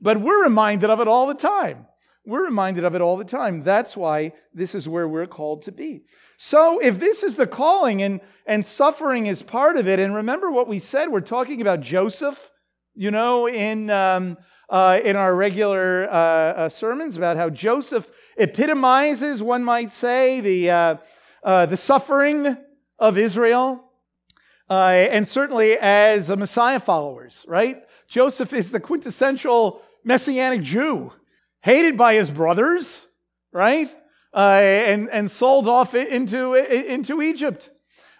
[0.00, 1.86] But we're reminded of it all the time.
[2.26, 3.62] We're reminded of it all the time.
[3.62, 6.02] That's why this is where we're called to be.
[6.36, 10.50] So, if this is the calling and, and suffering is part of it, and remember
[10.50, 12.50] what we said, we're talking about Joseph,
[12.94, 14.36] you know, in, um,
[14.68, 20.70] uh, in our regular uh, uh, sermons about how Joseph epitomizes, one might say, the,
[20.70, 20.96] uh,
[21.42, 22.56] uh, the suffering
[22.98, 23.84] of Israel.
[24.70, 27.82] Uh, and certainly as a Messiah followers, right?
[28.06, 31.12] Joseph is the quintessential Messianic Jew,
[31.62, 33.06] hated by his brothers,
[33.52, 33.94] right?
[34.34, 37.70] Uh, and, and sold off into, into Egypt.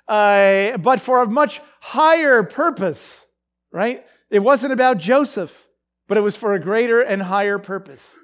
[0.07, 3.27] Uh, but for a much higher purpose,
[3.73, 4.05] right?
[4.31, 5.69] It wasn't about Joseph,
[6.07, 8.19] but it was for a greater and higher purpose.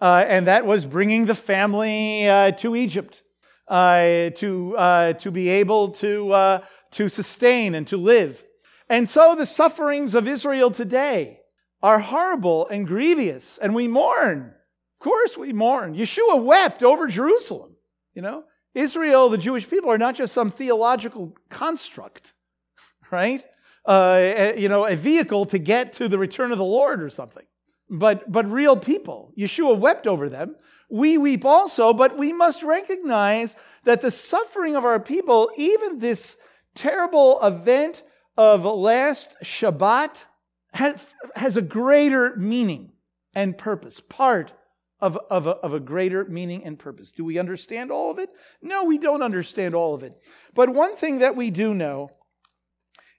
[0.00, 3.22] Uh, and that was bringing the family uh, to Egypt
[3.68, 8.44] uh, to, uh, to be able to, to sustain and to live.
[8.88, 11.41] And so the sufferings of Israel today
[11.82, 14.54] are horrible and grievous, and we mourn.
[14.94, 15.94] Of course, we mourn.
[15.94, 17.76] Yeshua wept over Jerusalem.
[18.14, 22.34] You know, Israel, the Jewish people, are not just some theological construct,
[23.10, 23.44] right?
[23.84, 27.44] Uh, you know, a vehicle to get to the return of the Lord or something,
[27.90, 29.32] but, but real people.
[29.36, 30.54] Yeshua wept over them
[30.92, 36.36] we weep also, but we must recognize that the suffering of our people, even this
[36.74, 38.02] terrible event
[38.36, 40.24] of last Shabbat,
[40.72, 42.92] has, a greater meaning
[43.34, 44.52] and purpose, part
[45.00, 47.10] of, of, a, of a greater meaning and purpose.
[47.10, 48.30] Do we understand all of it?
[48.62, 50.14] No, we don't understand all of it.
[50.54, 52.10] But one thing that we do know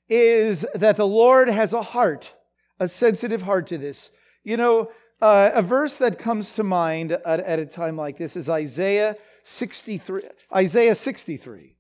[0.10, 2.34] is that the Lord has a heart,
[2.80, 4.12] a sensitive heart to this.
[4.44, 8.36] You know, uh, a verse that comes to mind at, at a time like this
[8.36, 10.22] is Isaiah 63.
[10.54, 11.76] Isaiah 63.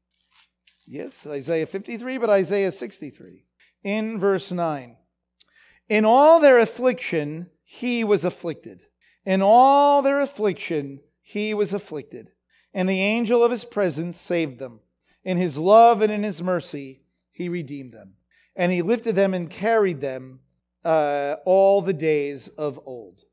[0.86, 3.46] Yes, Isaiah 53, but Isaiah 63.
[3.84, 4.98] In verse 9.
[5.90, 8.84] In all their affliction, he was afflicted.
[9.26, 12.32] In all their affliction, he was afflicted.
[12.74, 14.80] And the angel of his presence saved them.
[15.24, 18.14] In his love and in his mercy, he redeemed them.
[18.56, 20.40] And he lifted them and carried them
[20.84, 23.24] uh, all the days of old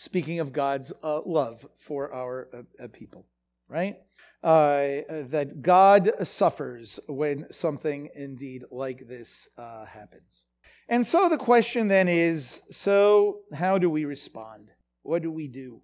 [0.00, 3.26] speaking of God's uh, love for our uh, uh people,
[3.68, 3.96] right?
[4.42, 10.46] Uh, that God suffers when something indeed like this uh, happens.
[10.90, 14.68] And so the question then is so, how do we respond?
[15.02, 15.80] What do we do?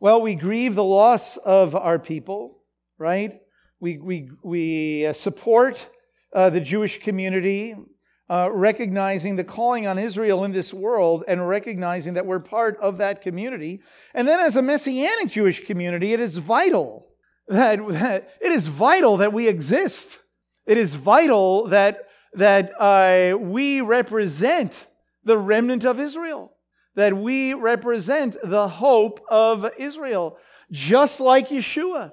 [0.00, 2.62] Well, we grieve the loss of our people,
[2.96, 3.40] right?
[3.80, 5.90] We, we, we uh, support
[6.32, 7.76] the Jewish community
[8.30, 12.98] uh, recognizing the calling on Israel in this world and recognizing that we're part of
[12.98, 13.82] that community.
[14.14, 17.08] And then, as a messianic Jewish community, it is vital
[17.48, 20.20] that, that it is vital that we exist.
[20.66, 24.86] It is vital that that uh, we represent
[25.24, 26.52] the remnant of Israel,
[26.94, 30.36] that we represent the hope of Israel,
[30.70, 32.12] just like Yeshua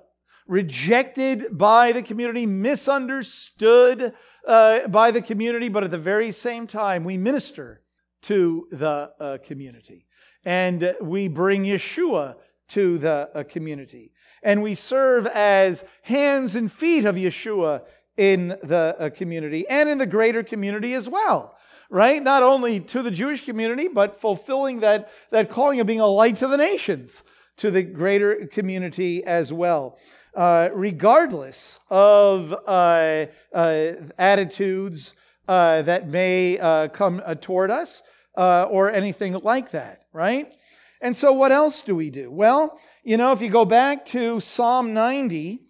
[0.51, 4.13] rejected by the community, misunderstood
[4.45, 7.81] uh, by the community, but at the very same time, we minister
[8.23, 10.05] to the uh, community.
[10.43, 12.35] And we bring Yeshua
[12.69, 14.11] to the uh, community.
[14.43, 17.83] And we serve as hands and feet of Yeshua
[18.29, 21.57] in the uh, community and in the greater community as well
[21.93, 22.23] right?
[22.23, 26.37] Not only to the Jewish community, but fulfilling that, that calling of being a light
[26.37, 27.21] to the nations,
[27.57, 29.99] to the greater community as well
[30.35, 35.13] uh, regardless of uh, uh, attitudes
[35.47, 38.03] uh, that may uh, come toward us
[38.35, 40.53] or anything like that, right?
[41.01, 42.31] And so, what else do we do?
[42.31, 45.63] Well, you know, if you go back to Psalm 90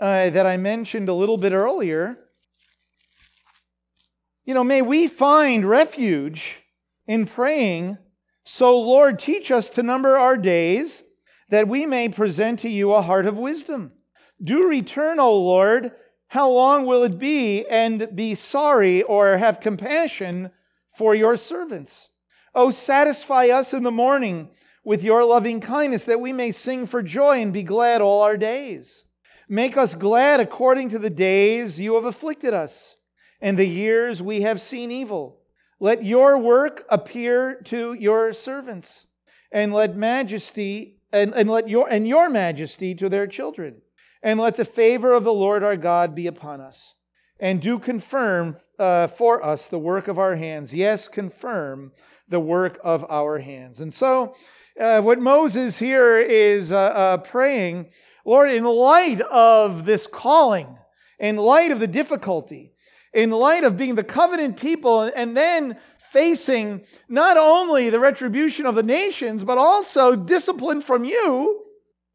[0.00, 2.18] Uh, that I mentioned a little bit earlier,
[4.44, 6.62] you know, may we find refuge
[7.06, 7.98] in praying.
[8.44, 11.04] So, Lord, teach us to number our days
[11.48, 13.92] that we may present to you a heart of wisdom.
[14.42, 15.92] Do return, O Lord.
[16.28, 17.64] How long will it be?
[17.66, 20.50] And be sorry or have compassion
[20.96, 22.10] for your servants.
[22.54, 24.50] O satisfy us in the morning
[24.84, 28.36] with your loving kindness, that we may sing for joy and be glad all our
[28.36, 29.03] days.
[29.48, 32.96] Make us glad according to the days you have afflicted us,
[33.40, 35.40] and the years we have seen evil.
[35.80, 39.06] Let your work appear to your servants,
[39.52, 43.82] and let majesty and, and let your and your majesty to their children.
[44.22, 46.94] And let the favor of the Lord our God be upon us.
[47.40, 50.72] and do confirm uh, for us the work of our hands.
[50.72, 51.92] Yes, confirm
[52.28, 53.80] the work of our hands.
[53.80, 54.34] And so,
[54.80, 57.90] uh, what Moses here is uh, uh, praying,
[58.24, 60.78] Lord, in light of this calling,
[61.18, 62.72] in light of the difficulty,
[63.12, 68.74] in light of being the covenant people, and then facing not only the retribution of
[68.74, 71.62] the nations, but also discipline from you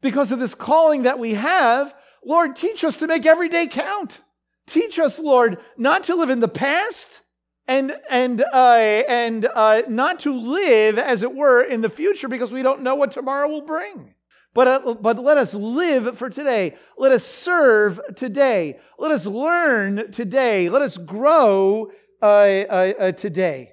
[0.00, 1.94] because of this calling that we have,
[2.24, 4.20] Lord, teach us to make every day count.
[4.66, 7.20] Teach us, Lord, not to live in the past,
[7.66, 12.52] and and uh, and uh, not to live, as it were, in the future because
[12.52, 14.14] we don't know what tomorrow will bring.
[14.52, 16.76] But, uh, but let us live for today.
[16.98, 18.80] Let us serve today.
[18.98, 20.68] Let us learn today.
[20.68, 23.72] Let us grow uh, uh, uh, today.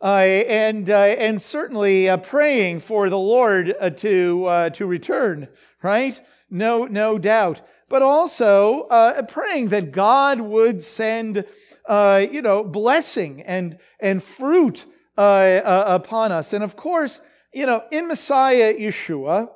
[0.00, 5.48] and, and certainly praying for the Lord to, to return,
[5.82, 6.20] right?
[6.50, 7.60] No, no doubt.
[7.88, 8.86] But also
[9.28, 11.44] praying that God would send
[11.88, 14.84] uh, you know, blessing and, and fruit
[15.16, 16.52] uh, uh, upon us.
[16.52, 17.20] And of course,
[17.52, 19.48] you know, in Messiah Yeshua,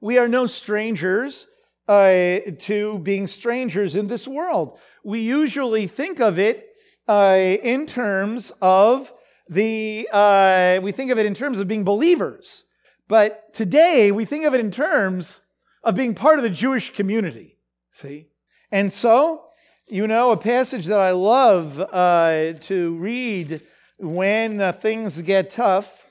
[0.00, 1.46] we are no strangers
[1.88, 4.78] uh, to being strangers in this world.
[5.04, 6.68] We usually think of it
[7.08, 9.12] uh, in terms of
[9.48, 12.64] the, uh, we think of it in terms of being believers.
[13.08, 15.40] But today, we think of it in terms
[15.82, 17.56] of being part of the Jewish community.
[17.90, 18.28] See?
[18.70, 19.44] And so,
[19.88, 23.62] you know, a passage that I love uh, to read
[23.98, 26.04] when uh, things get tough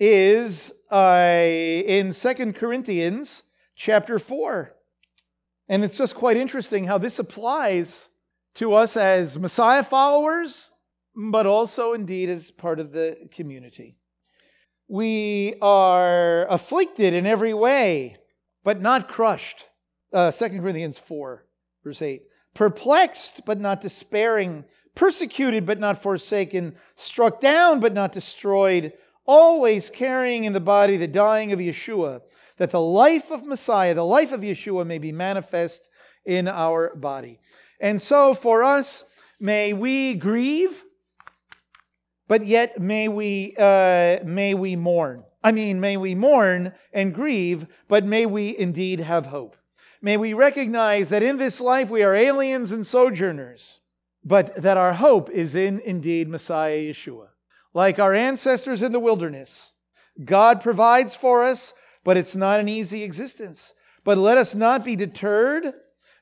[0.00, 3.42] is uh, in Second Corinthians
[3.74, 4.74] chapter 4.
[5.68, 8.08] And it's just quite interesting how this applies
[8.54, 10.70] to us as Messiah followers,
[11.14, 13.96] but also indeed as part of the community.
[14.88, 18.16] We are afflicted in every way,
[18.64, 19.66] but not crushed.
[20.12, 21.44] Uh, 2 Corinthians 4,
[21.84, 22.22] verse 8
[22.54, 24.64] perplexed but not despairing,
[24.96, 28.92] persecuted but not forsaken, struck down but not destroyed,
[29.28, 32.22] always carrying in the body the dying of Yeshua,
[32.56, 35.90] that the life of Messiah, the life of Yeshua, may be manifest
[36.24, 37.38] in our body.
[37.78, 39.04] And so for us,
[39.38, 40.82] may we grieve,
[42.26, 45.24] but yet may we, uh, may we mourn.
[45.44, 49.56] I mean, may we mourn and grieve, but may we indeed have hope.
[50.00, 53.80] May we recognize that in this life we are aliens and sojourners,
[54.24, 57.28] but that our hope is in indeed Messiah Yeshua.
[57.78, 59.72] Like our ancestors in the wilderness,
[60.24, 61.72] God provides for us,
[62.02, 63.72] but it's not an easy existence.
[64.02, 65.72] But let us not be deterred.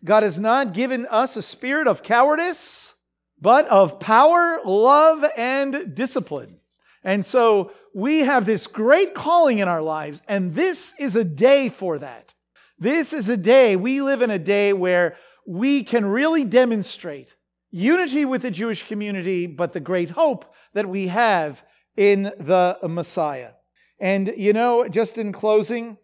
[0.04, 2.92] God has not given us a spirit of cowardice,
[3.40, 6.60] but of power, love, and discipline.
[7.02, 11.70] And so we have this great calling in our lives, and this is a day
[11.70, 12.34] for that.
[12.78, 17.34] This is a day, we live in a day where we can really demonstrate
[17.76, 21.62] unity with the Jewish community, but the great hope that we have
[21.96, 23.50] in the Messiah.
[24.00, 25.98] And, you know, just in closing,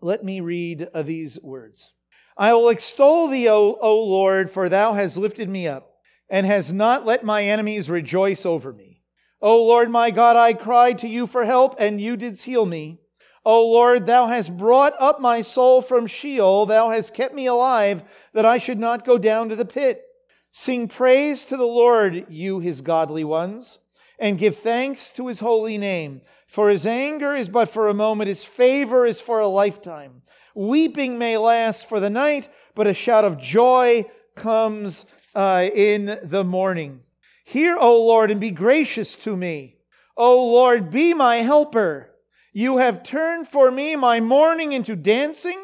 [0.00, 1.92] let me read uh, these words
[2.36, 5.96] I will extol thee, o, o Lord, for thou hast lifted me up
[6.30, 9.02] and has not let my enemies rejoice over me.
[9.40, 13.00] O Lord my God, I cried to you for help, and you didst heal me.
[13.44, 16.66] O Lord, thou hast brought up my soul from Sheol.
[16.66, 18.04] Thou hast kept me alive
[18.34, 20.04] that I should not go down to the pit.
[20.50, 23.78] Sing praise to the Lord, you his godly ones,
[24.18, 26.22] and give thanks to his holy name.
[26.46, 30.22] For his anger is but for a moment, his favor is for a lifetime.
[30.54, 36.44] Weeping may last for the night, but a shout of joy comes uh, in the
[36.44, 37.00] morning.
[37.44, 39.76] Hear, O Lord, and be gracious to me.
[40.16, 42.10] O Lord, be my helper.
[42.52, 45.58] You have turned for me my mourning into dancing.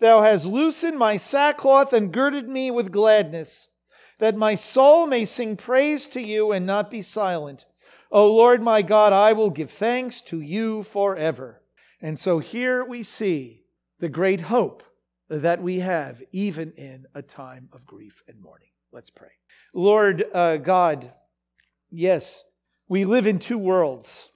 [0.00, 3.67] Thou hast loosened my sackcloth and girded me with gladness,
[4.18, 7.66] that my soul may sing praise to you and not be silent.
[8.10, 11.62] O Lord my God, I will give thanks to you forever.
[12.00, 13.64] And so here we see
[13.98, 14.82] the great hope
[15.28, 18.68] that we have even in a time of grief and mourning.
[18.92, 19.32] Let's pray.
[19.74, 21.12] Lord uh, God,
[21.90, 22.44] yes,
[22.88, 24.30] we live in two worlds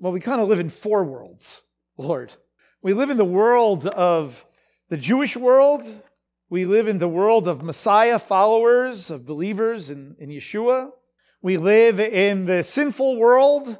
[0.00, 1.62] well, we kind of live in four worlds,
[1.98, 2.32] Lord.
[2.80, 4.46] We live in the world of
[4.88, 5.84] the Jewish world.
[6.52, 10.90] We live in the world of Messiah followers, of believers in, in Yeshua.
[11.40, 13.78] We live in the sinful world,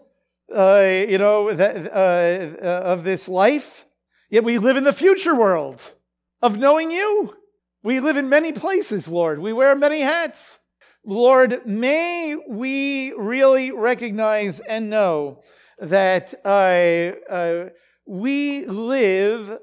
[0.55, 3.87] uh, you know, that, uh, uh, of this life.
[4.31, 5.95] Yet we live in the future world
[6.41, 7.35] of knowing you.
[7.83, 9.41] We live in many places, Lord.
[9.41, 10.61] We wear many hats.
[11.05, 15.43] Lord, may we really recognize and know
[15.81, 17.71] that uh, uh,
[18.07, 19.59] we live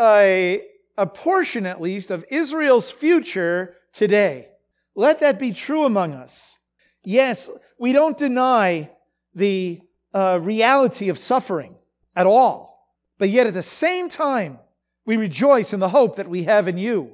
[0.00, 0.64] a,
[0.98, 4.48] a portion, at least, of Israel's future today.
[4.96, 6.58] Let that be true among us.
[7.04, 8.90] Yes, we don't deny
[9.32, 9.80] the
[10.12, 11.76] uh, reality of suffering
[12.16, 14.58] at all, but yet at the same time,
[15.06, 17.12] we rejoice in the hope that we have in you.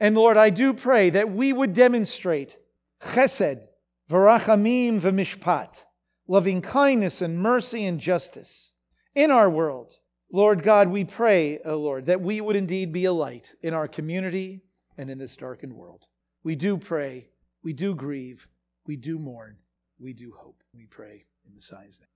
[0.00, 2.56] And Lord, I do pray that we would demonstrate
[3.02, 3.60] chesed,
[4.10, 5.84] varachamim, v'mishpat,
[6.26, 8.72] loving kindness and mercy and justice
[9.14, 9.98] in our world.
[10.30, 13.86] Lord God, we pray, O Lord, that we would indeed be a light in our
[13.86, 14.62] community
[14.98, 16.08] and in this darkened world.
[16.42, 17.28] We do pray,
[17.62, 18.48] we do grieve,
[18.86, 19.56] we do mourn,
[19.98, 20.62] we do hope.
[20.74, 22.15] We pray in Messiah's name.